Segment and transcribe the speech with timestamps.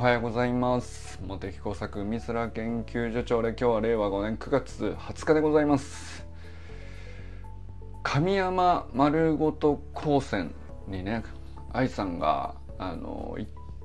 [0.00, 1.20] はようございます。
[1.22, 6.24] 茂木工作美空研究所長で今日は令和5年9月20日でございます。
[8.02, 10.54] 神山丸ごと高専
[10.88, 11.22] にね
[11.74, 13.36] 愛さんがあの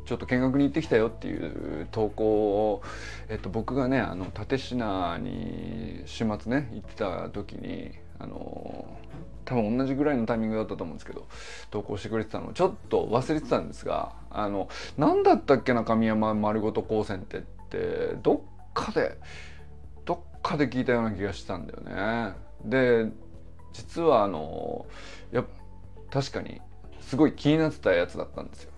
[0.05, 2.81] ちょっと見学に行ってきたよっていう投稿を、
[3.27, 8.85] えっと、僕がねあの立科に週末ね行ってた時にあの
[9.45, 11.27] 多分同じぐらいのタイミングだったと思うんですけど
[11.69, 18.39] 投稿してくれてたのちょっと忘れてたんですがあの何だったっけな神山丸ごと高専ってってどっ
[18.73, 19.17] かで
[20.05, 22.33] どっかで聞いたような気がしたんだよね。
[22.63, 23.11] で
[23.73, 24.85] 実はあの
[25.31, 25.43] や
[26.09, 26.61] 確かに
[27.01, 28.71] すごい気になってたやつだったんですよ。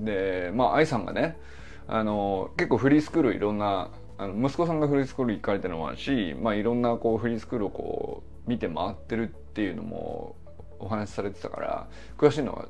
[0.00, 1.38] でまあ愛さんがね
[1.86, 10.34] あの結構フリースクールいろんなあの息子さんがフリースクール行かれてるのもあるし、まあ、いろんなこうフリースクールをこう見て回ってるっていうのも
[10.80, 11.86] お話しされてたから
[12.18, 12.66] 詳しいのは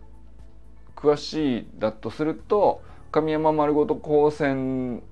[0.95, 5.03] 詳しいだとすると神山丸ごと高専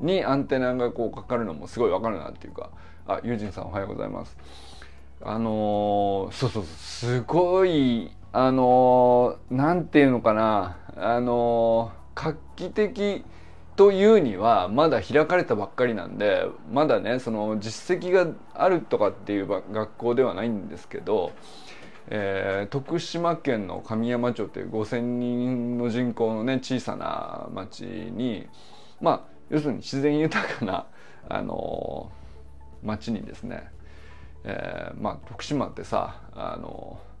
[0.00, 2.70] にアンテナがこうかかるのもすごいわかるなっていうか
[3.08, 4.36] あユージンさんおはようございます。
[5.20, 13.24] あのー、そうそうすごいあのー、なんていうのかなあのー、画期的
[13.76, 21.32] というにはまだ開かれたばっかりなんでまだねその実績があるとかっていう学校ではないんですけど、
[22.08, 28.46] えー、徳島県の神山町という5,000人の人口のね小さな町に
[29.00, 30.86] まあ要するに自然豊かな、
[31.28, 33.70] あのー、町にですね、
[34.44, 37.13] えー、まあ徳島ってさあのー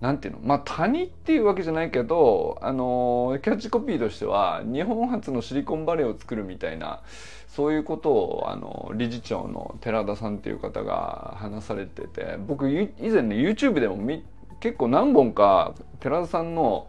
[0.00, 0.40] なんていうの？
[0.42, 7.02] まあ谷っていうわけじゃないけどあのキャッチコピーとしては日本初のシリコンバレーを作るみたいな
[7.48, 13.96] そういうことをあの理事長の寺田さんっていう方が話されてて僕以前ね YouTube でも
[14.60, 16.88] 結構何本か寺田さんの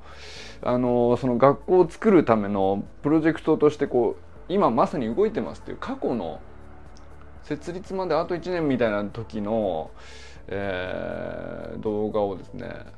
[0.61, 6.42] あのその学校を作るためのプロジェクトとしてこう今まさに動いてますっていう過去の
[7.43, 9.92] 設立まであと1年みたいな時の、
[10.48, 12.96] えー、動画をですね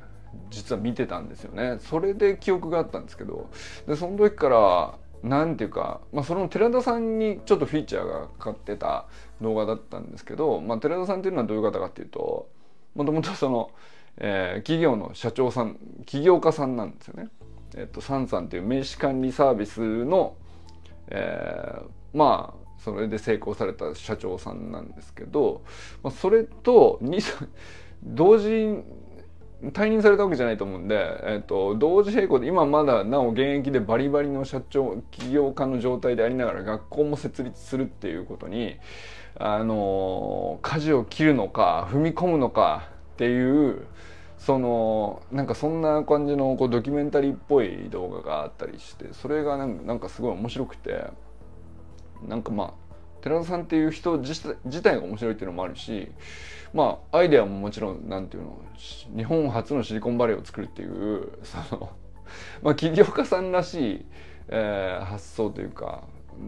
[0.50, 3.50] 実は見てたんですよねそれで記憶があったんですけど
[3.86, 9.06] でその時から何ていうか、まあ、その寺田さんにちょっとフィーチャーがかかってた
[9.40, 12.48] 動画だったんですけど、まあ、寺田さんっていうのはどういう方かっていうと
[12.94, 13.70] もともとその、
[14.16, 17.28] えー、企業の社長さん起業家さんなんですよね。
[17.76, 20.34] えっと、サンさんっていう名刺管理サービスの、
[21.08, 25.62] えー、まあそれで成功された社長さんなんですけど、
[26.02, 26.98] まあ、それと
[28.02, 28.82] 同時
[29.72, 38.76] 退任されたわけじゃないと思うんで、えーと、同時並行で今まだなお現役でバリバリの社長起業家の状態でありながら学校も設立するっていうことに
[39.36, 43.86] あの舵を切るのか踏み込むのかっていう
[44.38, 51.04] そのなんかそんな感じのこうドキュメンタリーっぽい動画があったりしてそれがなんかすごい面白くて
[52.26, 52.90] なんかまあ
[53.20, 56.10] 寺田さんっていう人自体が面白いっていうのもあるし
[56.72, 58.58] まあアイデアももちろんなんていうの
[59.16, 61.90] 日本初のシリコンバレーを作るっていうその
[62.62, 64.06] まあ起業家さんらしい、
[64.48, 66.04] えー、発想というか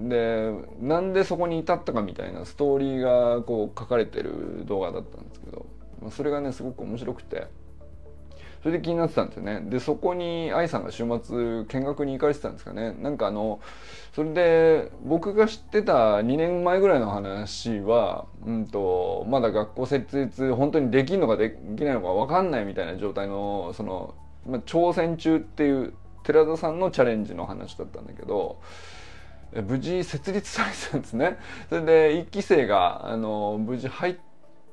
[0.09, 5.67] でなんでそこに至ったかみたいなストーリーがこう書かれてる動画だったんですけど、
[6.01, 7.47] まあ、それがねすごく面白くて。
[8.63, 9.61] それで気になってたんですよね。
[9.65, 12.95] でそこに愛さんが週末見学に行かれてたんですかね。
[13.01, 13.61] なんかあの
[14.15, 24.15] それで僕が知ってた2年前ぐらいの話は、うんと、まだ学校設立本当にできるのかできないのか分かんないみたいな状態のその、
[24.47, 28.61] まあ、挑戦中っていう寺田さんのチャレンジの話だったんだけど
[29.67, 31.39] 無事設立されてたんですね。
[31.69, 34.17] それで1期生があの無事入っ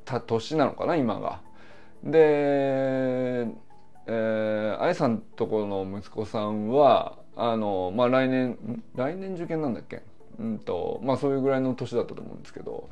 [0.06, 1.42] た年なのかな今が。
[2.04, 3.48] で
[4.12, 8.58] えー、さんとこの息子さんはあの、まあ、来年
[8.96, 10.02] 来年受験なんだっけ？
[10.40, 12.90] うんとまあそういうぐらいの年だったと思うんですけど。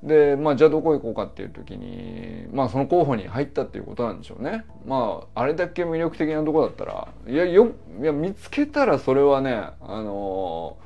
[0.00, 4.64] でまあじゃあどこ行こうかっていう時にまあその候補に入ったっていうことなんでしょうね。
[4.86, 10.76] まああれだけ魅力的なとこだったらいやよいや見つけたらそれはねあの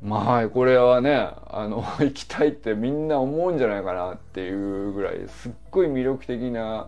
[0.00, 6.86] まあこれはねあの 行きたいってみんな思うんじゃないかなっていうぐらいすっごい魅力的な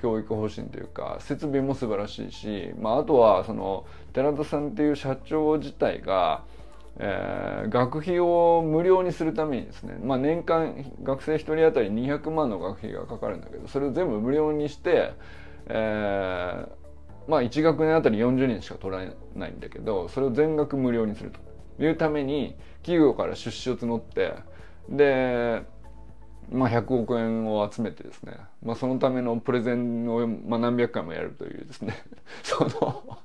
[0.00, 6.44] 教育方針というか設備も素晴らしいし、まあ、あとはその寺田さんっていう社長自体が、
[6.98, 15.12] えー、学費を無料にするためにですね、まあ、年間学生1人当たり200万の学費がかかるんだけどそれを全部無料にして、
[15.66, 19.04] えーまあ、1学年あたり40人しか取ら
[19.34, 21.48] ないんだけどそれを全額無料にすると。
[21.80, 24.34] いうために企業から出資を募って
[24.88, 25.62] で
[26.50, 31.94] まあ、100億円を集めてですね、まあ、そのためのプレゼンを、まあ、何百回もやるというですね。
[32.42, 33.18] その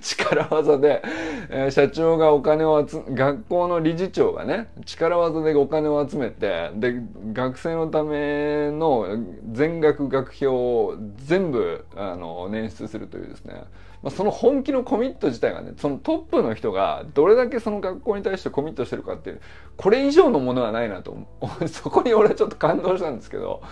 [0.00, 1.02] 力技で、
[1.50, 7.02] えー、社長がお金を集学校の理事長がね力技でお金を集めてで
[7.32, 9.06] 学生のための
[9.52, 13.64] 全額学費を全部あの捻出するというですね、
[14.02, 19.40] まあ、その本気のコミット自体がねそのトップの人がどれだけその学校に対してコミットしてるかっていう
[19.76, 21.16] これ以上のものはないなと
[21.68, 23.62] そこに俺はちょっと感動したんですけど。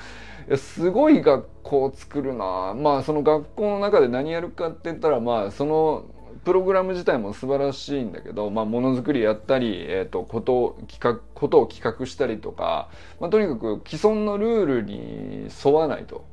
[0.56, 6.06] すごい学校を作るなまあその学校の中で何やるかって言ったらまあその
[6.44, 12.88] プログラム自体も素晴らしいんだけど、まあ、ものづくりやったり、えーと、ことを企画ことを企画したりとか、
[13.20, 16.24] まあ、とにかく既存のルールに沿わないと。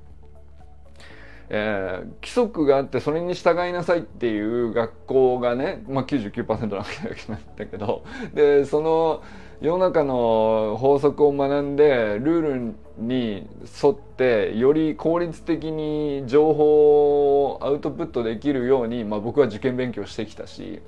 [1.50, 8.04] えー、規則があってそれに従いなさいっていう学校がね、まあ99%なわけなんだけど
[8.34, 9.24] でその
[9.62, 13.48] 世の中の法則を学んでルールに
[13.84, 20.82] 沿ってより効率的に情報をアウトプットできるように、まあ、僕は受験勉強してきたし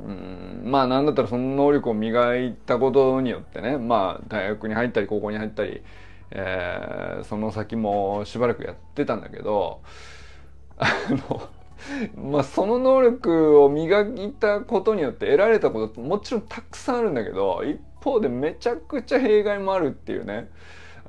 [0.00, 5.82] うんまあなんだったらその能力を磨いたことによってねまあ大学に入ったり高校に入ったり、
[6.30, 9.80] えー、その先もしばらくやってたんだけど
[10.78, 11.48] あの
[12.16, 20.50] まあその能力を磨いたことによって得られたこともちろんたくさんあるんだけど一方でめちゃくちゃ弊害もあるっていうね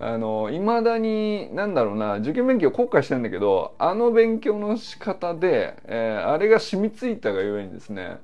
[0.02, 8.20] あの未だに何だろうな受験勉強後悔してるんだけどあの勉強の仕方で、えー、あれが染みついたがゆえにですね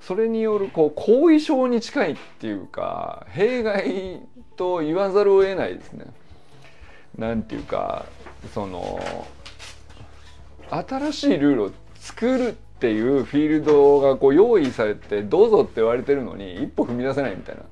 [0.00, 4.20] それによるこう後遺症に近いっていうか弊害
[4.56, 6.06] と言わざるを得ないですね。
[7.18, 8.06] なんていうか
[8.52, 9.00] その
[10.70, 17.62] 新しいルールを作るっていうフィールドがこう用意されてどうぞって言われてるのに一歩踏み出せないみたいな。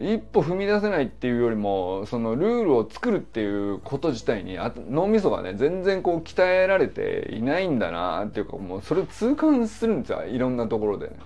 [0.00, 4.56] 一歩踏み出せないっていうよりもそのルールを作るっていうこと自体に
[4.88, 11.16] 脳みそがね全然こう鍛えられていないんだなっていうかもうそれ痛感するんですよいろんなところで、ね。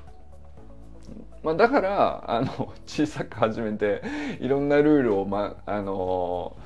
[1.45, 4.03] まあ、だからあの 小さく始めて
[4.41, 6.57] いろんなルールを、まあの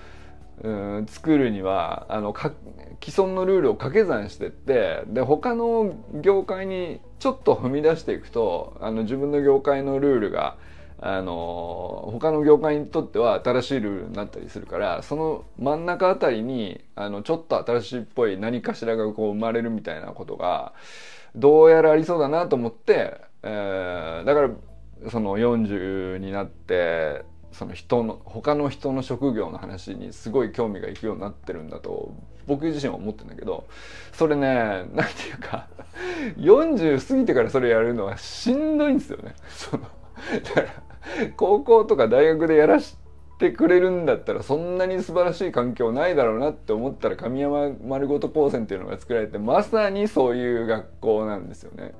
[0.60, 2.52] うん作るにはあのか
[3.00, 10.56] 既存のルールを掛け算してってで他の業界にちょっと踏み出していくとあの自分の業界のルールが
[11.00, 20.72] あの他の業界にとっては新しいルールになったりするからその真ん中あたりにあのちょっと新しいっぽい何かしらがこう生まれるみたいなことが
[21.36, 24.50] どうやらありそうだなと思って、えー、だから
[25.10, 32.14] その40になってその人の他の人の職業の話にすごい興味がいくようになってるんだと
[32.46, 33.66] 僕自身は思ってるんだけど
[34.12, 35.68] それね何て言うか
[36.36, 39.34] 40過ぎてからそれやるのはしんどいんですよね。
[39.48, 39.88] そのだ
[40.52, 40.66] から
[41.36, 42.96] 高校とか大学でやらし
[43.38, 51.94] てくれるんだったらそんなに素晴らしい環境ないだろうなって思ったら神山丸ごと高専っていうのが作られてまさにそういう学校なんですよね。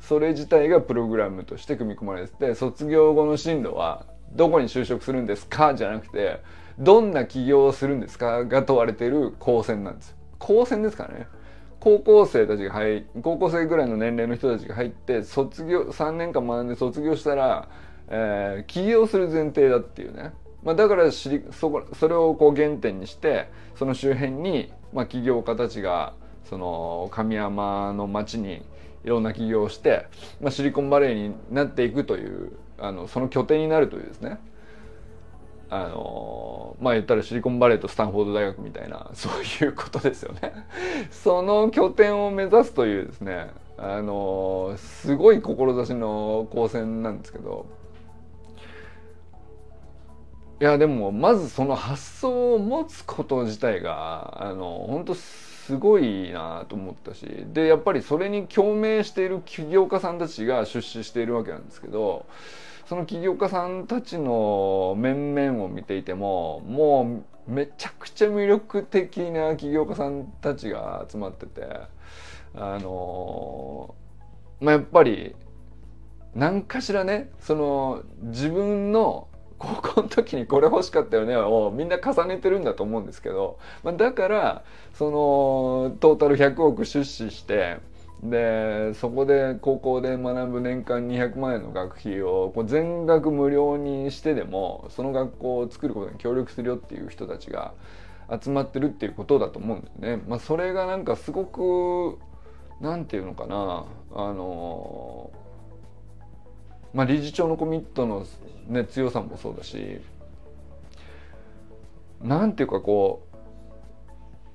[0.00, 5.74] それ自体がプログラムとして組み込まれてて卒業後の進路はどこに就職するんですか？
[5.74, 6.40] じゃなくて
[6.78, 8.44] どんな起業をするんですか？
[8.44, 10.16] が問われている高専なんですよ。
[10.38, 11.26] 高専ですからね。
[11.80, 17.68] 高校生たちが入高校生ぐらいの年齢の人たちが入って卒業3年間学んで卒業したら
[18.10, 21.30] えー、起業する前提だっていうね、まあ、だからそ
[21.70, 26.14] こそれをこう原点にしてその周辺に、まあ、起業家たちが
[26.48, 28.62] その神山の町に
[29.08, 30.06] いろんな起業をして、
[30.38, 34.38] まあ、シリコンバレーになっていくというあのその拠点になるというですね
[35.70, 40.52] あのまあ言ったらシリコンバレーとスタンフォード大学みたいな そういうことですよね。
[41.10, 47.64] その拠点を目指すというですねあのすごい志の高専なんですけど
[50.60, 62.24] いやでもまずその発想を持つこと自体があの本当すすごいなと思ったしでやっぱりそれに共鳴している起業家さんたちが出資しているわけなんですけど
[62.88, 71.66] その起業家さんたちの面々を見ていてももうめちゃくちゃ魅力的な起業家さんたちが集まってて
[72.54, 73.94] あの
[74.62, 75.36] まあやっぱり
[76.34, 81.36] 何かしらねその自分の高校の時にこれ欲しかったよね。
[81.36, 87.78] をみんな重ねてるんだと思うんですけど、まあ、だからそのトータル100億出資して
[88.22, 97.74] でそこで高校で学ぶ年間200万円の学費をこう全額無料にしてでもその学校を作ることに協力するよっていう人たちが
[98.42, 100.22] 集まってるっていうことだと思うんだよね。
[100.28, 102.18] まあ、それがなんかすごく
[102.80, 103.86] なんていうのかな。
[104.14, 105.30] あの
[106.94, 108.26] まあ、理事長のコミットの、
[108.68, 110.00] ね、強さもそうだし
[112.22, 113.26] なんていうかこ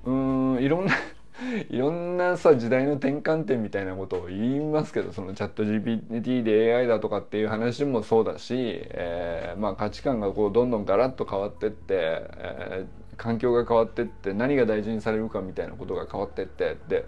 [0.04, 0.92] ううんいろんな
[1.70, 11.94] いろんなさ時代の転換点みたいなことを言いますけどそのチャット GPT で AI だとかっていう話もそうだし、えー、まあ価値観がこうどんどんガラッと変わってって、
[12.38, 17.04] え、環境が変わってって何が大事にされるかみたいなことが変わってってって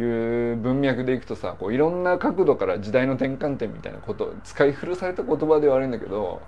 [0.00, 6.42] いう文脈でいくとさこういろんな角度から時代の転換点みたいなこと使い古された言葉ではあるんだけど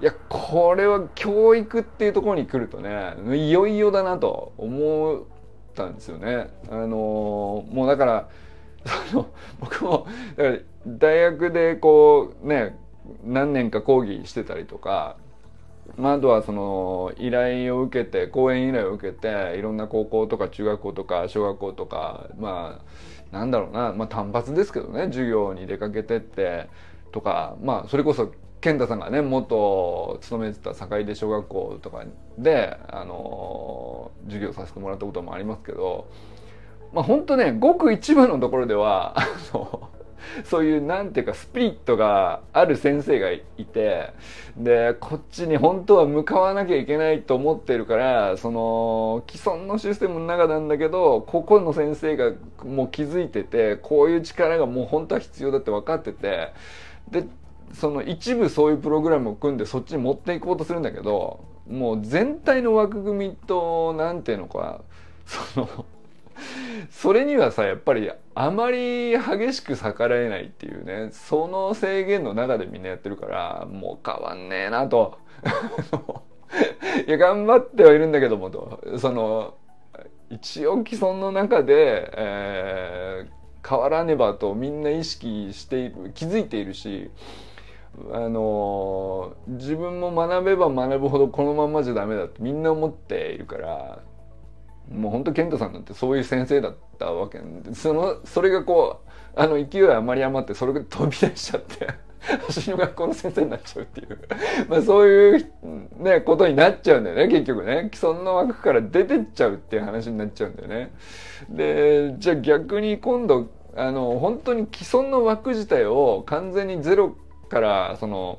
[0.00, 5.22] いやこれは教育っていうところに来るとねいよいよだなと思っ
[5.74, 6.50] たんですよね。
[6.70, 8.28] あのもうだから
[9.10, 9.26] その
[9.58, 10.06] 僕も
[10.86, 12.78] 大学でこうね
[13.24, 15.16] 何年か講義してたりとか、
[15.96, 22.80] まあ、あとはその依頼を受けて講演依頼を受けていろんな高校とか中学校とか小学校とかま
[23.32, 26.68] あなんだろうな、まあ、単発ですけどね授業に出かけてって
[27.12, 32.04] とかまあそれこそ健太さんがね元勤めてた坂出小学校とか
[32.38, 36.10] で、あの授業させてもらったこともありますけど
[36.92, 39.88] まあ本当ねごく一部のところではあの
[40.44, 43.42] そういうなんていうかスピリットがある先生がい
[43.72, 44.12] て
[44.56, 52.32] でこっちに本当は向かわなきゃいけないと思ってるからその既存のシステムの中なんだけどここの先生が
[52.64, 56.52] もう気づいててこういう力がもう本当は必要だって分かってて
[57.10, 57.24] で
[57.72, 64.80] その一部そういうプログラムを組んでそっちに持っていこうとするんだけどもう全体の枠組みと何ていうのか
[65.26, 65.84] その
[66.90, 75.18] それにはさやっぱりあまり激しく逆らえないっていうねその制限の中でみんなやってるからもう変わんねえなと。
[77.06, 78.80] いや頑張ってはいるんだけどもと。
[78.98, 79.54] その
[80.30, 87.10] 一応既存の中で、えー、変わらねばとみんな意識している気づいているし
[88.12, 94.02] あの自分も学べば学ぶほどこのままじゃダメだってみんな思っているから
[94.90, 101.88] もうほんと健太さんなんてそういう先生だったわけでそのそれがこうあの勢いあまり余ってそれが飛び出しちゃって
[102.48, 104.18] 私の学校の先生になっちゃうっていう
[104.68, 105.50] まあそういう
[105.98, 110.92] ねことになっちゃうんだよね結局ね既存の枠から出てっちゃうっていう話になっちゃうんだよね。
[111.50, 117.14] でじゃあ逆に今度あの本当に既存の枠自体を完全にゼロ
[117.48, 118.38] からその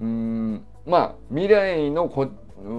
[0.00, 2.28] うんまあ未来のこ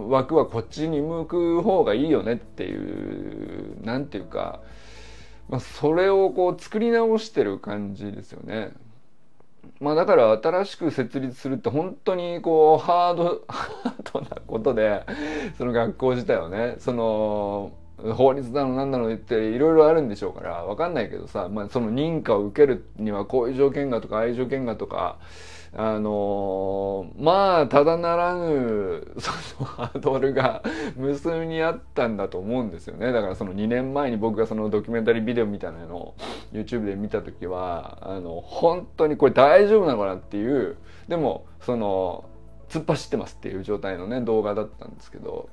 [0.09, 4.61] 枠はこっちに向く方がいいよねっていう何て言うか、
[5.49, 8.71] まあ、それをこう作り直してる感じですよね。
[9.79, 15.03] まあだから新しく設立するって本当にこうハード ハードなことで
[15.57, 17.71] その学校自体はねその
[18.15, 25.17] 法律だの何だの言っていろいろあるんでしょうから分かんないけどさ、まあ、その認可を受けるにはこういう条件がとかああいう条件がとか
[25.75, 30.61] あの、まあただならぬそのハードルが
[30.95, 33.11] 無数にあったんだと思うんですよね。
[33.11, 36.15] だからその2年前に僕がそのドキュメンタリービデオみたいなのを
[36.51, 40.77] YouTube で見た時はあの本当にこれ大丈夫なのかなっていう
[41.07, 42.25] でもその
[42.69, 45.49] 突っ走ってますっていう状態のね動画だったんですけど。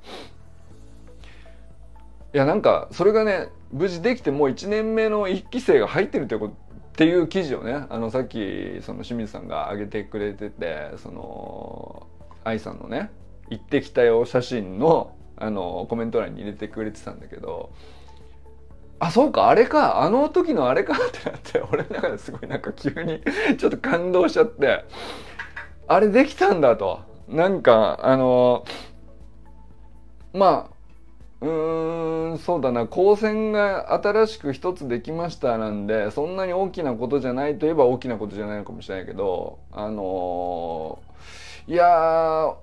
[2.33, 6.55] いやなんかそれがね無事できてもう1年目の1期生が入ってるってこと
[6.91, 12.07] っていう記事をねあのさっきその清水さんが上げてくれててその
[12.43, 13.11] 愛さんのね
[13.49, 17.71] 「行ってきたよ」写真のあのコメント欄に入れてくれてたんだけど
[18.99, 23.21] あそうかあれかあの時のあれかってなって 俺の中ですごいなんか急に
[23.57, 24.85] ちょっと感動しちゃって
[25.87, 27.11] あれできたんだと。
[27.27, 28.65] なんかあの
[30.33, 32.00] まあうーん
[32.37, 32.85] そうだな。
[32.85, 42.53] 光線が新しく一つできましたなんでそんなに大きなことじゃないといえば大きなことじゃないのかもしれないけどあのー、いや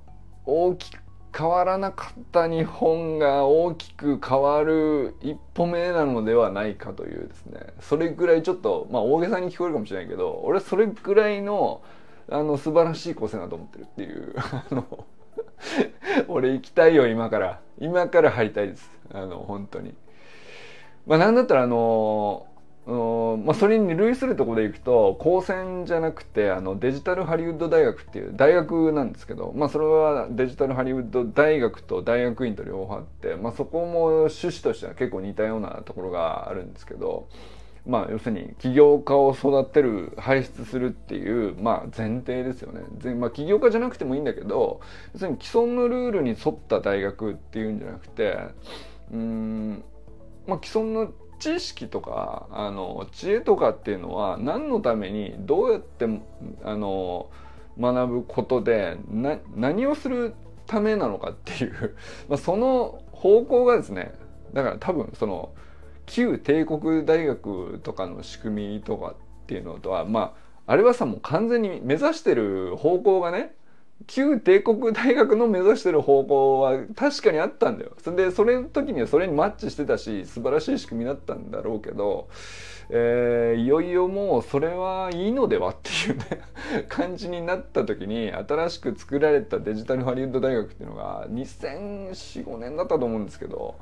[0.44, 1.02] 大きく
[1.36, 7.60] 変わらなかった日本が大きく変わる一歩目なのではないかというですね。
[7.80, 11.82] それぐらいちょっとまあ大げさに聞こえるかもしれないけど俺はそれぐらいの
[12.30, 14.84] あの素晴らしい光線だと思ってるっていう あの
[16.28, 17.60] 俺行きたいよ今から。
[17.78, 18.90] 今から入りたいです。
[19.12, 19.94] あの本当に。
[21.06, 22.46] まあなんだったらあの
[22.88, 37.28] まあ、それに類するとこでいくと高専じゃなくてあのデジタルハリウッド大学っていう大学なんですけど、まあ、それはデジタルハリウッド大学と大学院と両方あって、まあ、そこも趣旨としては結構似たようなところがあるんですけど、
[37.88, 44.80] まあ、要するに起業家を育てる輩出するっていう、まあ、前提ですよね、まあ、起業家じゃなくてもいいんだけど
[45.14, 48.38] 要するに既存のルールに沿った大学っていうんじゃなくて
[49.10, 49.82] うん、
[50.46, 56.06] まあ、既存の知識とかあの知恵とかっていうのは何のためにどうやって
[56.64, 57.30] あの
[57.80, 60.34] 学ぶことでな何をする
[60.66, 61.96] ためなのかっていう、
[62.28, 64.12] まあ、その方向がですね
[64.52, 65.54] だから多分その
[66.08, 70.34] 旧帝国大学とかの仕組みとかっていうのとはま
[70.66, 73.54] ああれはさもう完全に目指してる方向がね
[74.06, 77.92] 旧帝国大学の目指してる方向は確かにあったんだよ。
[78.02, 82.28] それでそれの時にはそれにマッチしてたし素晴らしい仕組みだったんだろうけど、
[82.90, 86.42] えー、いよいよもうそれはいいのではっていうね
[86.88, 93.74] 感じになった時に新しく作られたデジタルハリウッド大学っていうのが2004,5年だったと思うんですけど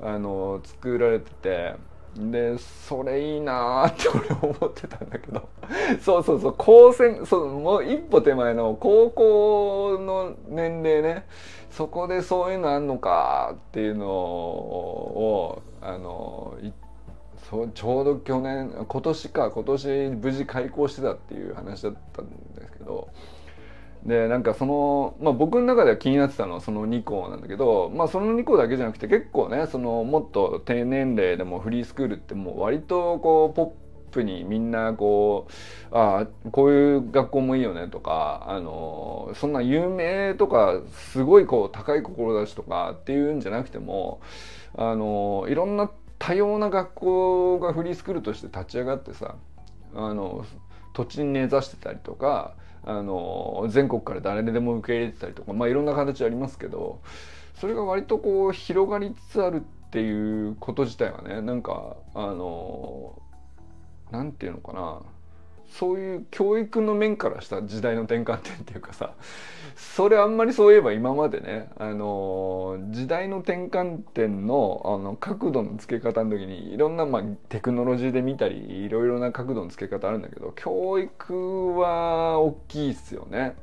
[0.00, 1.96] あの作られてて。
[2.16, 5.48] でそれいいなって俺思ってたんだけど
[6.00, 11.26] そうそうそう高専そうもう一歩手前の高校の年齢ね
[11.70, 16.54] そこでそういうのあんのかっていうのをあの
[17.50, 19.88] そうちょうど去年今年か今年
[20.20, 23.08] 無事開校してたっていう話だったんですけど
[24.06, 33.76] でなんかその、まあ、僕の中では気になってたのはその2校なんだけど、まあ、その2校だけじゃなくて結構ねそのもっと低年齢でもフリースクールってもう割とこうポ
[34.10, 35.48] ップにみんなこ
[35.90, 44.20] うああこういう学校もいいよねとかあのそんな有名とかすごいこう高い志とかっていうんじゃなくても
[44.76, 49.34] あのいろんな多様な学校がフリースクールとして立ち上がってさ
[49.96, 50.46] あの
[50.92, 52.54] 土地に根ざしてたりとか
[52.86, 57.00] あの全国から誰でも受け入れてたりとか、まあ、いろんな形ありますけど
[57.54, 63.20] それが割とこう広がりつつあるっていうこと自体はねなんかあの
[64.12, 65.02] 何て言うのかな。
[65.70, 69.14] そういう教育の面からした時代の転換点っていうかさ
[69.76, 83.54] それあんまりそういえば今までね、あの時代の転換点のあの角度の付け方の時にいろんな、まあ、テクノロジーで見たりいろいろな角度の付け方あるんだけど教育は大きいっすよね。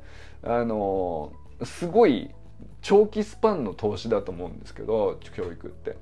[0.44, 1.32] あの
[1.64, 2.30] すごい
[2.80, 5.96] 長期スパンの投資だと思うんですけど教育って。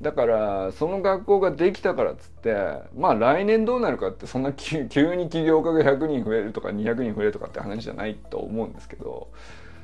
[0.00, 2.54] だからその学校ができたからっつって
[2.96, 9.28] まあ来年どうなるかってそんな 急に起業家が100人増えるとか200人増えるとかって話じゃないと思うんですけど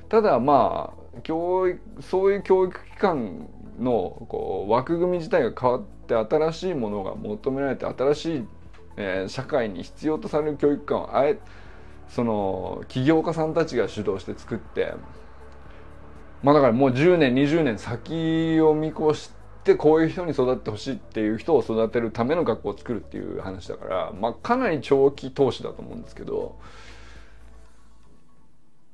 [0.09, 3.49] ただまあ教育そういう教育機関
[3.81, 8.47] のこう枠組み自体が変わって新しいものが求められて新しい、
[8.97, 11.39] えー、社会に必要とされる教育機関をあえ
[12.09, 14.95] その起業家さんたちが主導して作って
[16.45, 26.59] まあだからもう10年20年先を見越してってこういう人に育ってほしいっていう人を育てるための学校を作るっていう話だから、まあ、かなり長期投資だと思うんですけど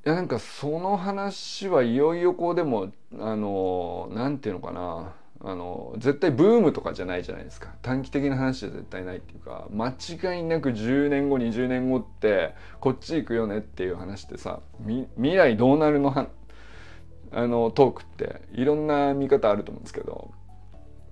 [0.06, 7.70] いやなんかその話はいよいよこうでもあのなんていうのかなあの絶対ブームとかじゃないじゃないですか。
[7.80, 16.14] 短期的な話じゃ絶対ないっていうか間違いなく10年後20年後ってこっち行くよねっていう話ってさ未来どうなるの
[17.32, 20.30] あのトークっていろんな見方あると思うんですけど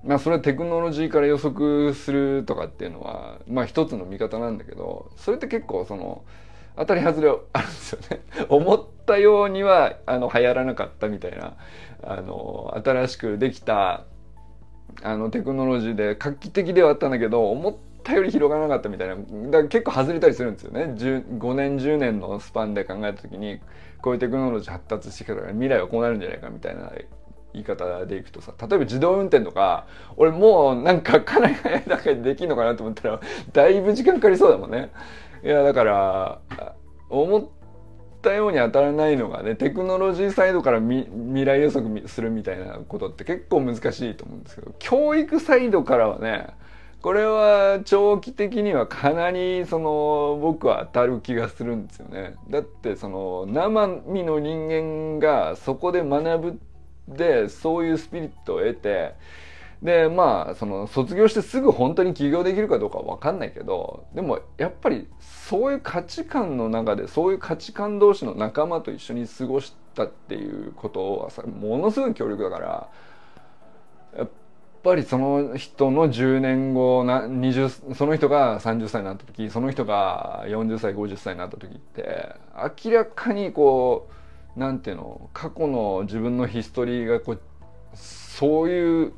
[0.08, 6.24] まあそれはテクノロジーから予測するとかっていうのはまあ一つの見方なんだけどそれって結構その
[6.78, 8.20] 当たり外れあるんですよね。
[8.48, 11.56] 思ったようにはあの流行らなかったみたいな
[12.02, 14.04] あの新しくできた
[15.02, 19.16] あのテクノロジーで画期的ではあったんだけど思ったより広がらなかったみたいな。
[19.16, 19.26] だか
[19.58, 20.84] ら結構外れたりするんですよね。
[20.94, 23.60] 5年10年のスパンで考えた時に
[24.00, 26.90] こういうテクノロジー発達してきたから未来はこうなるんじゃないかみたいな
[27.52, 33.20] 言い方でいくとさ例えば自動運転とか俺もうなんか かなり早い段階でできるのかなと思ったら
[33.52, 34.90] だいぶ時間かかりそうだもんね
[35.42, 36.40] いやだから
[37.08, 37.44] 思っ
[38.20, 41.06] たように当たらないのがねテクノロジーサイドから未
[41.44, 46.48] 来予測するみたいなことって結構難しいと思うんですけど教育サイドからはね
[47.00, 52.34] これは長期的にはかなりその僕は当たる気がするんですよね。
[52.50, 56.60] だってその生身の人間がそこで学ぶ
[57.16, 59.14] でそういうスピリットを得て
[59.82, 72.88] でまあその卒業してすぐ本当に起業できるかどうかは分かんないけどでもやっぱりそういう価値観の中でそういう価値観同士の仲間と一緒に過ごしたっていうことはさものすごい強力だから
[74.16, 74.28] やっ
[74.82, 82.34] ぱりその人の10年後な20その人が30歳になった時その人が40歳50歳になった時って
[82.84, 84.17] 明らかにこう
[84.58, 85.30] なんていうの？
[85.32, 87.40] 過去の自分のヒストリーがこう
[87.94, 89.12] そういう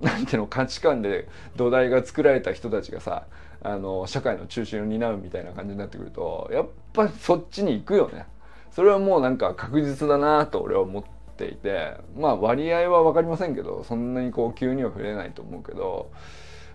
[0.00, 0.46] なんていうの？
[0.46, 3.26] 価値観で土台が作られた人たちがさ
[3.62, 8.26] あの社会の中心を担うみたいな感じになってくるとやっぱりそっちに行くよね。
[8.72, 11.04] それはもうなんか確実だなと俺は思っ
[11.36, 16.10] ていてまあ割合は分かりませんけどそんなにこう急には触れないと思うけど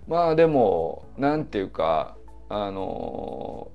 [0.08, 2.16] まあでもなんていうか
[2.48, 3.70] あの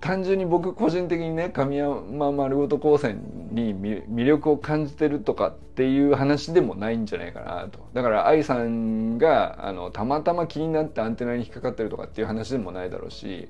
[0.00, 7.80] 単純に僕個人的にね神山丸ごと高専に魅力を感じてるとかっていう話でもないんじゃないかなと。
[7.94, 13.48] だから愛さんがあのたまたま気になってアンテナに引っかかってるとかっていう話でもないだろうし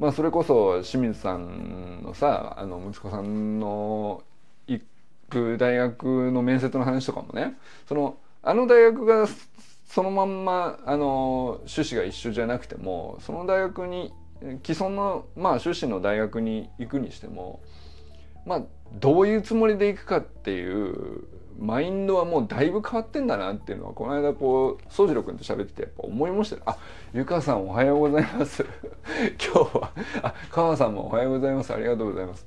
[0.00, 4.22] まあそれこそ清水さんのさあの息子さんの
[4.66, 4.82] 行
[5.28, 7.54] く大学の面接の話とかもね
[7.88, 9.28] そのあの大学が
[9.86, 14.12] そのまんまあの趣旨が一緒じゃなくてもその大学に
[14.62, 17.60] 既存の、まあ、修士の大学に行くにしても
[18.46, 18.62] まあ
[18.94, 21.24] どういうつもりで行くかっていう
[21.58, 26.70] マインドはもうだいぶ変わってんだなっていうのはこの間こう宗次郎君と喋っててやっぱ思いました。
[26.70, 26.78] あ
[27.12, 28.64] ゆかさんおはようございます
[29.38, 29.90] 今日は
[30.22, 32.46] あ川さんもおはようございますありがとうございます。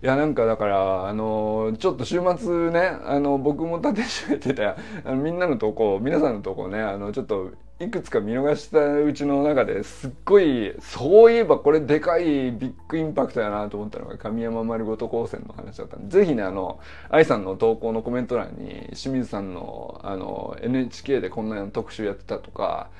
[0.00, 22.90] いやなんかだからあのちょっと週末ねあの僕も立て締めてたあのみんなの投稿皆さんの投稿ねあのちょっといくつか見逃したうちの中ですっごいそういえばこれでかいビッグインパクトやなと思ったのが神山丸ごと高専の話だったんでぜひねあの愛さんの投稿のコメント欄に清水さんのあの NHK でこんな特集やってたとか、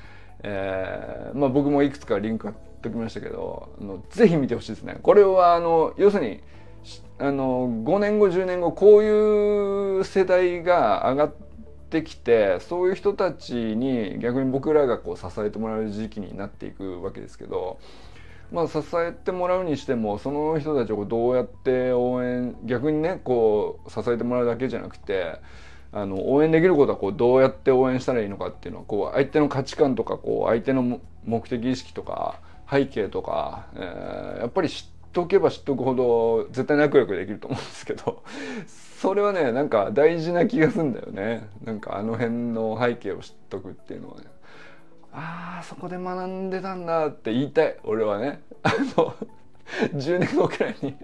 [0.44, 4.98] えー、まあ、僕もいくつかリンク貼っときましたけどあのぜひ見てほしいですね。
[5.02, 6.40] これはあの要するに
[7.18, 11.47] あの5年後10年後こういう世代が上がって
[11.88, 17.78] ってきてそういう人たちに逆に僕らがこう支えてもらう時期になっていくわけですけど。
[18.50, 25.38] まあ、支えてもらうにしてもその人たちをどうやって応援逆にねこう支えてもらうだけじゃなくて
[25.92, 38.22] あの応援できることはこうどうやって応援したらいいのかっていうのはこう相手の価値観とかこう相手の目的意識とか背景とか、えー、やっぱり知っておけば知っておくほど絶対仲良くできると思うんですけど
[39.00, 41.48] それはねなんか大事な気がするんだよね。
[41.64, 44.24] なんかあの辺の背景を知っとくっていうのはね。
[45.12, 48.42] ああそこで学んでたんだって言いたい俺はね。
[48.62, 49.14] あの
[49.94, 50.96] 10年後くらいに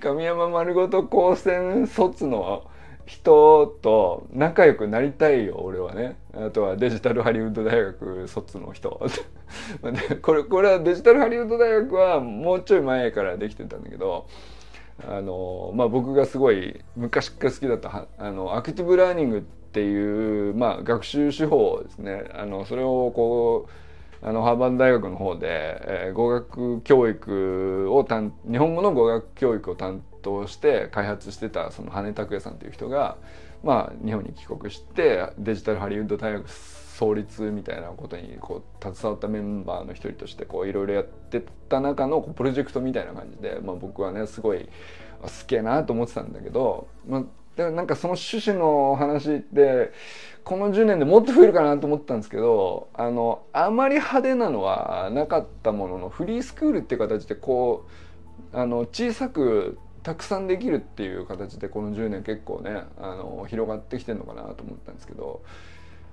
[0.00, 2.70] 神山丸ごと高専卒の
[3.06, 6.16] 人と仲良くなりたいよ俺はね。
[6.34, 9.00] あとはデジタルハリウッド大学卒の人。
[10.22, 14.26] これこれはデジタルハリウッド大学はもうちょい前からできてたんだけど
[15.06, 22.24] あの、まあ、僕がすごい昔から好きだったあのアクティブラーニングっていう、まあ、学習手法ですね。
[22.32, 23.68] あのそれをこ
[24.22, 30.13] うあのハーバード大学の方で、えー、語学教育を日本語の語学教育を担当
[30.46, 33.16] して開発してたその羽根拓也さんという人が、
[33.62, 44.68] まあ、日本に帰国してデジタルハリウッド大学創立みたいなことにこう携わったメンバーの一人としていろいろやってた中のプロジェクトみたいな感じで、まあ、僕はねすごい
[45.22, 47.24] 好きやなと思ってたんだけど、まあ、
[47.56, 49.92] でなんかその趣旨の話って
[50.44, 57.86] この10年でもっと増えるかなと思ったんですけどあのあまり派手なのはなかったもののフリースクールっていう形でこ
[58.52, 65.42] うあの小さくたくさんできるっていう形でこの10年結構ねあの広がってきてるのかなと思ったんですけど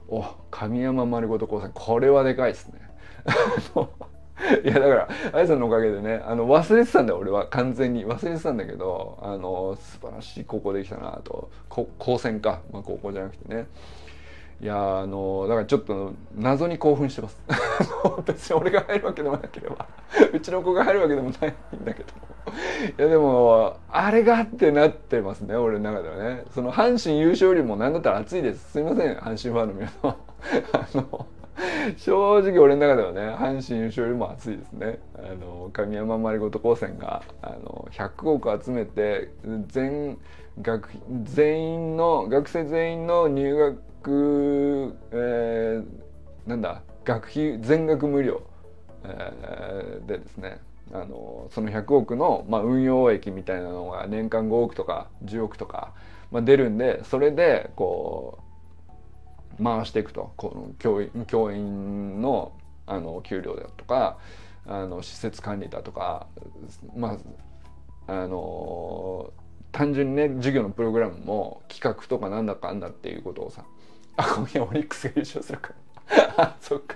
[0.08, 2.80] お神山丸ごと高専これはでかいですね。
[4.64, 7.48] いやだからあやさんのおかげでねあの忘れてたんだよ俺は。
[7.48, 8.06] 完全に。
[8.06, 11.50] 忘れてたんだけどあの素晴らしい高校できたなと。
[11.70, 13.68] 高専か、まあ、高校じゃなくてね。
[14.62, 17.42] いやあのだからちょっと謎に興奮してます。
[18.26, 19.88] 別に俺が入るわけでもなければ
[20.32, 22.10] うちの子が入るわけでもないんだけど
[23.00, 26.44] いやでもあれがってなってますね俺の中ではね。
[26.54, 28.74] その阪神優勝よりも何だったら熱いです。
[28.74, 30.12] すいません阪神ファンの皆さん。
[30.74, 31.26] あの
[31.98, 35.00] 正直俺の中ではね阪神優勝よりも熱いですね。
[35.16, 39.32] あの神山丸ごと高専があの100億集めて
[39.70, 40.20] 全
[40.62, 40.90] 学
[41.24, 45.86] 全員の学生全員の入学えー、
[46.48, 48.42] なんだ学費全額無料、
[49.04, 50.60] えー、でですね
[50.94, 55.94] あのその100億の、まあ、運用益みたいなのが年間5億とか10億とか、
[56.32, 58.40] まあ、出るんでそれでこ
[59.60, 62.54] う回していくとこの教員教員の
[62.88, 64.18] あの給料だとか
[64.66, 66.28] あの施設管理だとか
[66.96, 67.18] ま
[68.08, 69.32] ああの
[69.72, 73.64] 単純にね授業のプログラムも企画とかなんだかんだっていうことをさ
[74.18, 75.74] あ今夜オリックスが優勝するか
[76.38, 76.96] あそっか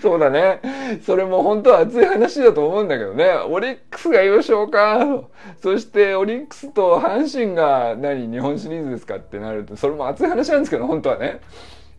[0.00, 0.60] そうだね。
[1.04, 3.26] それも本当は熱い話だと思うんだけどね。
[3.48, 5.24] オリックスが優勝か。
[5.62, 11.40] そしてオリックスと阪神が何日本シリーズですかってなると、それも熱い話なんですけど、本当はね。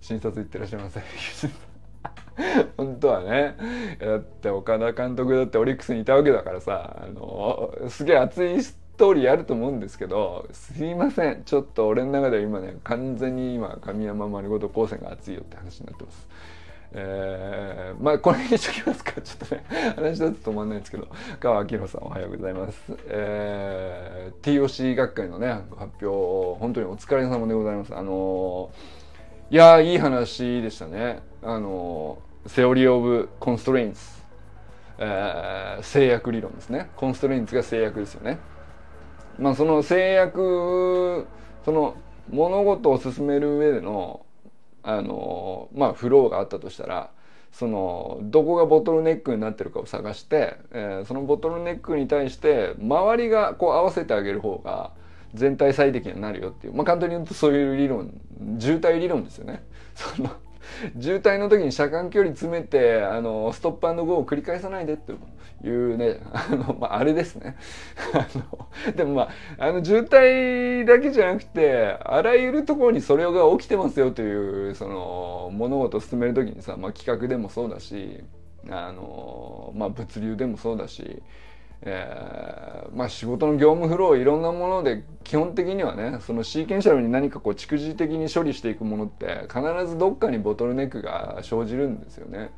[0.02, 1.02] 診察行ってらっしゃいませ。
[2.78, 3.56] 本当はね。
[4.00, 8.58] だって岡田監督だってオリックスにいたわけだからさ、あの、すげえ熱い
[8.98, 11.44] 通りやると思うんですけどすいません。
[11.44, 16.28] ちょっと俺の中では今ね完全に今神山丸ごと高専が熱いよって話になってます。
[16.94, 19.14] えー、まあこれにしときますか。
[19.22, 19.64] ちょっとね
[19.96, 21.08] 話だと止まんないんですけど。
[21.40, 27.96] 川明さんおはようございます、えー、TOC 学会のね発表本当にお疲れ様でございます。
[27.96, 31.22] あのー、いやいい話でしたね。
[31.42, 34.02] あのー、セオリー・オブ・コンストレインツ、
[35.00, 36.90] えー、制約理論ですね。
[36.98, 38.38] コンストレインツが制約ですよね。
[39.40, 41.28] まあその制約
[41.66, 41.96] その
[42.30, 44.26] 物事を進める上での
[44.84, 47.12] あのまあフローがあったとしたら
[47.52, 54.92] そのどこがボトルネックになってるかを探して、えー、そのボトルネックに対して周りがこう合わせてあげる方が
[55.34, 58.12] 全体最適になるよっていうまあ簡単に言うとそういう理論
[58.60, 59.64] 渋滞理論ですよね。
[59.96, 60.30] その
[61.00, 65.14] 渋滞の時に車間距離詰めてあのストップゴーを繰り返さないでって
[65.64, 67.58] いうねあの、まあ、あれですね。
[68.14, 69.22] あのでもま
[69.58, 78.24] ああの渋滞だけじゃなくてあらゆるところにそれが起きてますよというその物事を進める時にさ、まあ、企画でもそうだし
[78.70, 81.22] あの、まあ、物流でもそうだし
[81.84, 92.52] えー、まあ仕事の業務フローいろんなもので基本的にはねそのシーケンシャルに何かこう蓄次的に処理していくものって必ずどっかにボトルネックが生じるんですよね。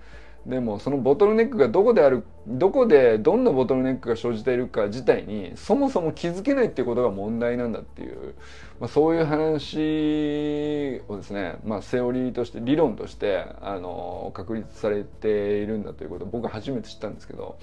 [0.45, 8.35] でもそのボトルネックがどこであるどこでどんなボトルネックが生じているか自体にそもそも気づけないっていうことが問題なんだっていう、
[8.81, 17.57] まあ、そういう話をですね、まあ、セオリーとして理論としてあの確立されているんだということを僕は初めて知ったんですけど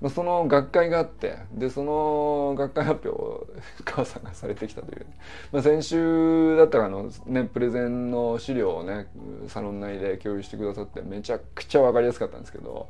[0.00, 3.46] まあ、その学会があってでその学会発表を
[3.84, 5.06] 母さんがされてきたという、
[5.52, 9.06] まあ、先週だったらあの、ね、プレゼンの資料をね
[9.48, 12.88] サロン内で共有してくださってめちゃくちゃ分かりやすかったんですけど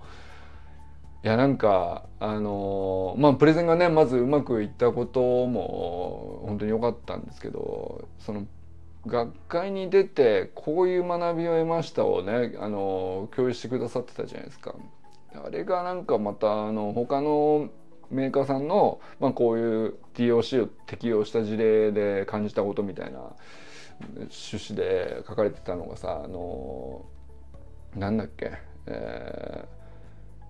[1.23, 8.47] いやなんかあのまあプレゼンがねまずうまくいったことも本当に良かったんですけどその
[9.07, 14.75] 学会に出てこういう学びを得ましたをねあの共有してくださってたじゃないですか。
[15.43, 17.71] あれがなんかまたあの他の
[18.11, 23.35] メーカーさんの、まあ、こういう TOC を適用した事例で感じたことみたいな
[24.17, 27.05] 趣旨で書かれてたのがさあの
[27.97, 28.53] なんだっけ、
[28.87, 29.65] え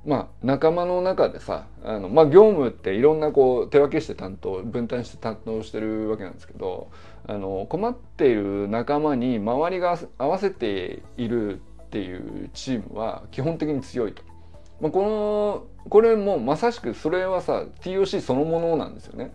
[0.04, 6.90] ー、まあ仲間の中でさあの、まあ、業務っていろんなこう手分けして担当分担して担当してるわけなんですけど
[7.26, 14.33] あの困っている仲間に周りが合わせているっていうチームは基本的に強いと。
[14.80, 19.32] まあ、このこれもまさしくそれはさ TOC そのものなんですよね。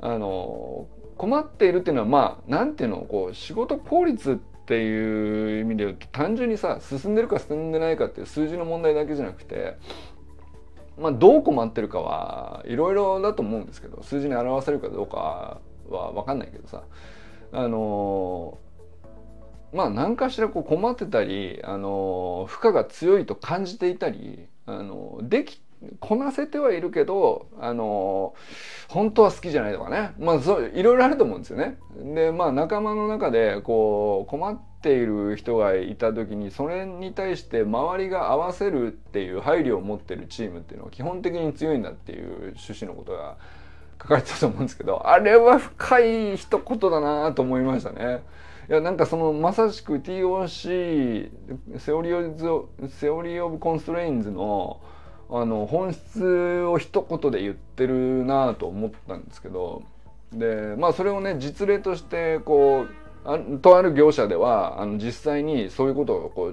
[0.00, 9.76] あの困っているっていうのはまあなんていうのこう仕事効率っていう意味で言うと単純にさ進んでるか進んでないかっていう数字の問題だけじゃなくて
[10.98, 16.82] まあどう困ってるかはいろいろだと思うんですけど数字に表せるかどうかは分かんないけどさ
[17.52, 18.58] あの
[19.72, 25.60] まあ何かしらこう困ってたりあの負荷が強いと感じていたりあのでき
[26.00, 28.34] こなせてはいるけどあの
[28.88, 31.78] 本当は好きじゃないとかねまあそういろいろあると思うんですよね。
[32.14, 43.36] でまあ仲間の中でこう困っている人がいた時にそれに対して周りが合わせるっていう配慮を持ってるチームっていうのは基本的に強いんだっていう趣旨のことが
[44.00, 48.22] 書かれてたと思うんですけどあれは深い一言だなと思いましたね。
[48.68, 51.30] いやなんかそのまさしく TOC
[51.78, 54.80] theory theory of constraints の
[55.30, 59.82] あの本質を一言で言ってるなと思ったんですけど
[60.32, 66.52] でまあそれをね実例としてこうあとある業者ではあの実際にそういうことをこ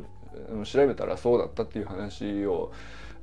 [0.61, 2.71] う調べたらそうだったっていう話を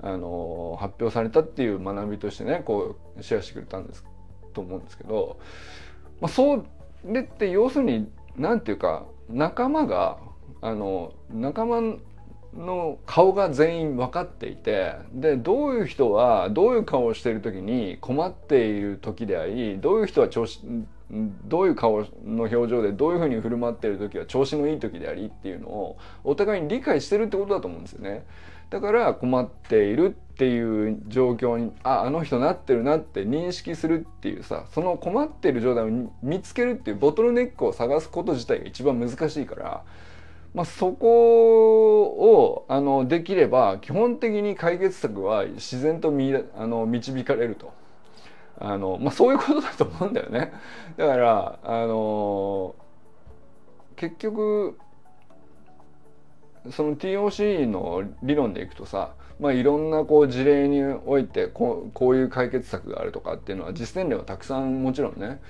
[0.01, 4.05] あの発表されたっていう学びとしてねこうシェアしてくれたんです
[4.55, 5.39] と思うんですけど、
[6.21, 6.65] まあ、そ
[7.05, 10.19] れって要するになんていうか仲間が
[10.61, 11.97] あの仲間
[12.57, 20.61] の顔が全員分かっていてでどういう人はどういう顔をしている時に困っている時でありどういう人は調子
[21.11, 28.27] どういう顔の表情でどういうふうに振る舞ってる時は調子のいい時でありっていうのをお互いに理解してるってことだと思うんですよね。
[28.71, 39.83] だから困っているっていう状況にああの人なってるなって認識するっていうさその困ってる状態を見つけるっていうボトルネックを探すこと自体が一番難しいから、
[40.55, 47.77] まあ、そこをあのできれば基本的に解決策は自然とみあの導かれると。
[48.61, 50.53] あのまあ、そういうことだと思うんだよね。
[50.97, 52.75] だからあの
[53.95, 54.77] 結局
[56.73, 65.41] その TOC の理論でいくとさ、まあ、いろんなこう事例においてこうこういう解決策があるとかっていうのは実践例はたくさんもちろんね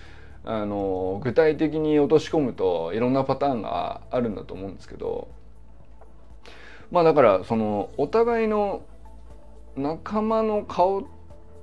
[0.44, 5.28] あの具体的に落とし込むといろんなパターンがあるんだと思うんですけど
[6.90, 8.82] まあだからそのお互いの
[9.76, 11.06] 仲間の顔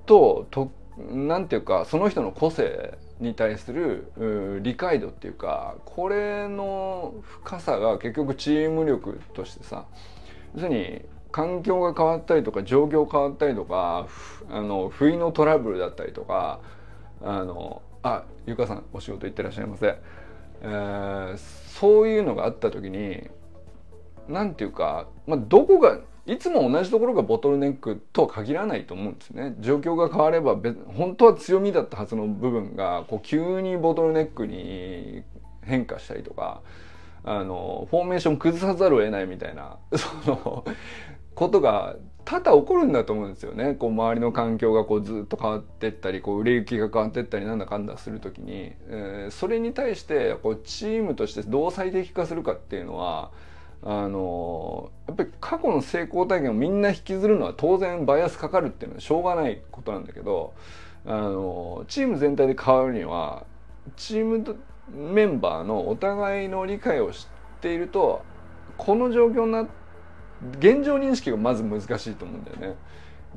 [0.06, 0.72] とと
[1.12, 9.86] なんていうかその人の個性に対する理解度っていうかこれの深さが結局チーム力としてさ
[10.54, 11.02] 要するに
[11.36, 14.08] 環境が変わったりとか状況変わったりとか
[14.50, 16.62] あの不意のトラブルだったりとか
[17.22, 19.98] あのあゆかさんお仕事行ってらっしゃいませ、
[20.62, 21.38] えー、
[21.78, 23.30] そういうのがあった時に
[24.30, 29.56] 何て言うか、まあ、どこがいつも同じところがボトルネックとは限らないと思うんですね。
[29.60, 35.24] 状況が変われば本当は強みだったはずの部分がこう急にボトルネックに
[35.64, 36.62] 変化したりとか
[37.26, 40.66] あのフォーメーション崩さざるを得ないみたいな その
[41.36, 41.96] ことが
[42.26, 43.76] 多々起こるんだと思うんですよね。
[43.76, 53.32] こう周りの環境がこうずっと変わってったりこう売れ行きが変わってったりなんだかんだする時に、えー、それに対してこうチームとしてどう最適化するかっていうのは
[53.84, 60.54] あのやっぱり過去の成功体験をみんな引きずるのは当然バイアスかかるっていうのはしょうがないことなんだけど
[61.06, 63.46] あのチーム全体で変わるには
[63.98, 64.58] チーム
[64.92, 67.26] メンバーのお互いの理解を知っ
[67.62, 68.24] ていると
[68.78, 69.85] この状況になって
[70.60, 72.76] 現状認識がまず難しいと思うんだよね。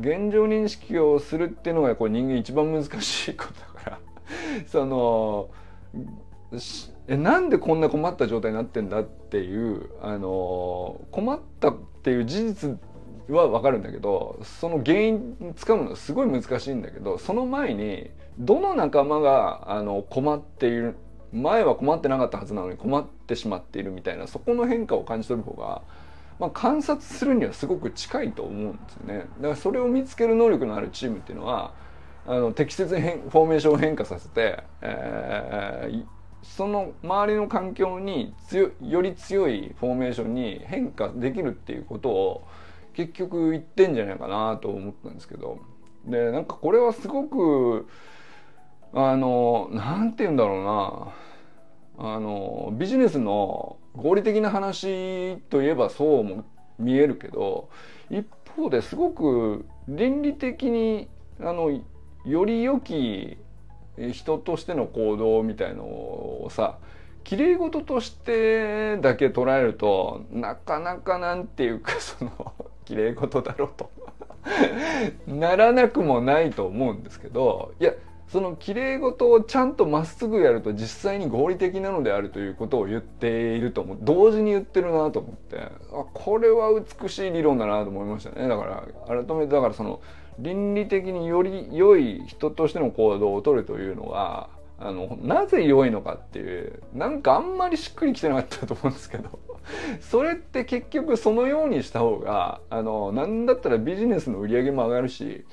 [0.01, 3.99] 現状認識をするっていうのがこう人間一番難しいことだから
[4.67, 5.49] その
[7.09, 12.79] えなんでこんな困った状態になってんだっていうあの困ったっていう事実
[13.29, 20.97] は分かるんだけどその原因つかむのすごい難しいんだけどその前にどの仲間があの困っている
[21.33, 25.83] 前は困ってなかったはずなのに困ってしまっているみたいなそこの変化を感じ取る方が、
[26.38, 29.14] まあ、観察するにはすごく近いと思うんですよね。
[29.18, 31.72] だからそれを見つける能力のあるチームっていうのは
[32.27, 36.05] あの適切にフォーメーションを変化させて、えー、
[36.42, 42.46] その周りの環境に強より強いフォーメーションに変化できるっていうことを
[42.92, 45.59] 結局言ってんじゃないかなと思ったんですけど
[46.05, 47.88] でなんかこれはすごく
[48.92, 56.45] あの何て言うんだろうなあのビジネスの合理的な話といえばそうも
[56.79, 57.69] 見えるけど
[58.11, 58.25] 一
[58.57, 61.09] 方ですごく倫理的に
[61.41, 61.71] あの
[62.25, 63.37] より良き
[64.13, 66.79] 人としての行動みたいのをさ
[67.25, 72.55] 綺麗事としてだけ捉えるとなかなかなんていうかその
[72.87, 73.91] 綺麗事だろうと。
[75.27, 77.93] ならなくもないと思うんですけどいや
[78.29, 83.99] その綺麗事をちゃんとまっすぐやると実際に合理的なのであるということを言っていると思う。
[84.01, 85.59] 同時に言ってるなと思って。
[85.61, 85.71] あ
[86.12, 86.69] これは
[87.01, 88.64] 美しい理論だなと思いましたねだか
[89.07, 90.01] ら改めてだからその
[90.38, 99.38] 倫理的により良い人としての行動をとるというのがあのなぜ良いのかっていうなんかあんまりしっくりきてなかったと思うんですけど。
[100.01, 105.45] それって結局そのようにした方があのなんだったらビジネスの売り上げも上がるし、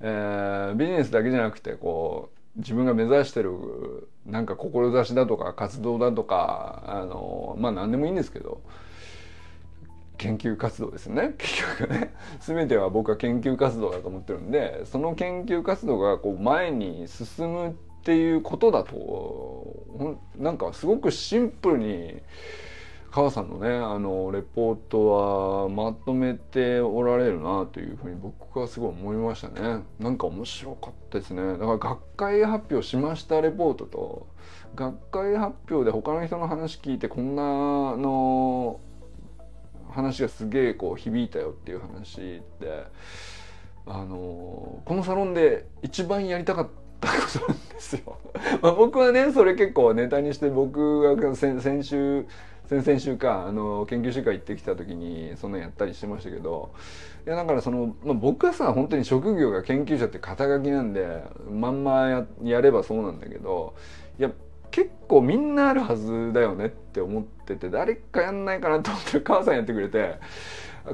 [0.00, 8.60] えー、ビジネスだけじゃなくてこう自分が目指してるなんか志だとか活動だとかあのまあ何でもいいんですけど
[10.18, 11.34] 研究活動ですね。
[11.38, 12.12] 結局ね。
[12.40, 22.20] 全ては僕は研究活動だと思ってるんでその研究活動がこう前に進むっていうことだとなんかすごくシンプルに
[23.10, 25.08] 川さんのねあのレポート
[25.64, 34.26] はまとめておられるなというふうに僕はすごい思いましたねなんか面白かったですねだから学会発表しましたレポートと
[34.74, 37.42] 学会発表で他の人の話聞いてこんな
[37.96, 38.80] の
[39.90, 42.86] 話がすげえこう響いたよっていう話で
[43.86, 46.68] あのこのサロンで一番やりたかっ
[47.00, 48.18] たことなんですよ。
[48.60, 52.26] まあ僕はねそれ結構ネタにして僕が先先週
[52.68, 56.70] 先々週かあの研究集会行ってきた時にそんなやったりしてましたけど
[57.26, 63.74] いやだからその、まあ、僕はさ本当に職業が研究者って肩書きなんでまんまややればそうなんだけど
[64.18, 64.30] いや
[64.70, 70.16] 結構みんなあるはずだよねって思ってて誰かやんないかなと思って母さんやってくれて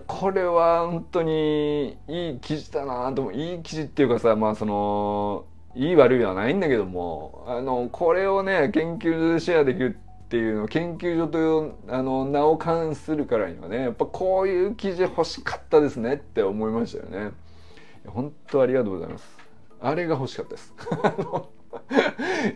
[0.06, 17.33] これは本当にいい記事だなと思ういい記事っていうかさまあそのいい悪いはないんだけどもあのこれをね研究シェアできるっていうの研究所というあの名を冠するからにはねやっぱこういう記事欲しかったですねって思いましたよね。
[18.07, 19.39] 本当ありがとうございます。
[19.81, 20.75] あれが欲しかったです。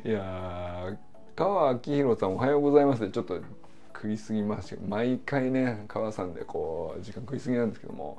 [0.04, 0.96] いや
[1.36, 3.08] 川明宏さんおはようございます。
[3.10, 3.38] ちょっと
[3.94, 8.18] 食いすぎました毎回ね川さんでこう時間食いすぎなんですけども、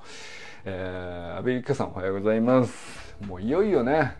[0.65, 3.15] えー、安倍ゆきさんおはようございます。
[3.25, 4.15] もういよいよね。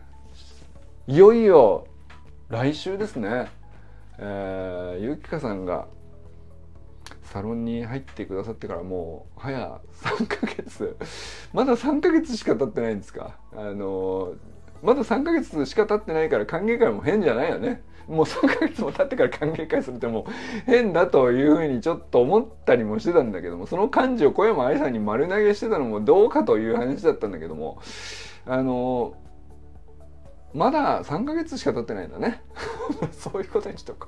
[1.08, 1.88] いよいよ
[2.50, 3.48] 来週ですね、
[4.22, 5.88] えー、ゆきかさんが
[7.24, 10.98] サロンに入ってくださってからもう早3ヶ月。
[11.54, 13.38] まだ3ヶ月しか経ってないんですか？
[13.56, 14.34] あの
[14.82, 17.84] まだ3ヶ月しか経ってないから歓迎会も変じゃないよね。
[18.08, 20.32] もう3ヶ月も経ってから歓迎会するってもう
[20.66, 27.78] 変だというふうにちょっと思ったりもしてたんだけどもその感じを小山愛さんに丸投げしてたのもどうかという話だったんだけども
[28.48, 29.14] あの
[30.54, 32.42] まだ3ヶ月しか経ってないんだね。
[33.12, 34.08] そういうことにしとこ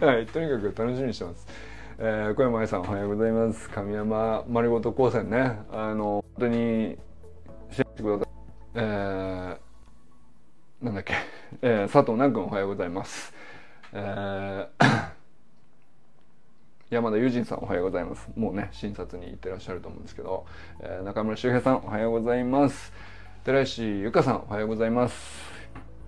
[0.00, 0.02] う。
[0.04, 1.46] はいとにかく楽しみにしてます。
[1.98, 3.70] えー、小山愛さんおはようございます。
[3.70, 5.60] 神山丸ごと高専ね。
[5.70, 6.98] あの本当に
[7.70, 8.28] 知ってください。
[8.74, 11.14] えー、なんだっけ、
[11.60, 13.34] えー、佐藤南君おはようございます、
[13.92, 15.10] えー、
[16.88, 18.28] 山田友人さんおはようございます。
[18.34, 20.46] もうね診察に行ってらっしゃると思うんですけど、
[20.80, 22.92] えー、中村修平さんおはようございます。
[23.44, 25.16] 寺石由香さんおはようございます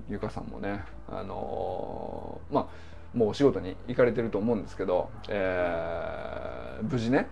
[0.09, 7.26] 由香さんもねあのー、まあもうお仕事に行かれてると思うんですけど、えー、無事ね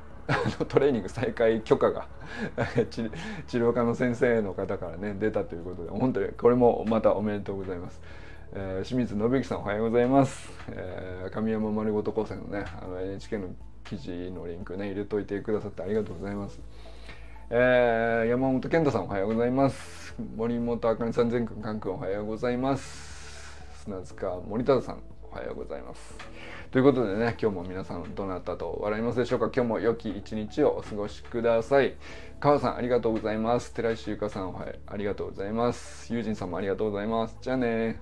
[0.66, 2.08] トレーニング再開許可が
[2.90, 3.10] 治
[3.58, 8.00] 療科の先生の方からね出たということで本当にこれもまたおめでとうございます。
[8.54, 10.50] えー、清水信之さんおはようございます。
[10.68, 13.48] えー、神山丸ごと高専のねあの NHK の
[13.84, 16.60] 記事のリンクね入れといてくださってありがとうございます。
[17.54, 20.14] えー、山本健太さんおはようございます。
[20.36, 23.60] 森本あかねさん全くんかんくんおはようございます。
[23.84, 26.14] 砂塚森田さんおはようございます。
[26.70, 31.94] ということでね、今日も皆さんどなたと笑いますでしょうか今日も良き一日をお過ごしください。
[32.40, 33.74] 川さんありがとうございます。
[33.74, 36.10] 寺石ゆかさんおはありがとうございます。
[36.10, 37.36] 友人さんもありがとうございます。
[37.42, 38.00] じゃあね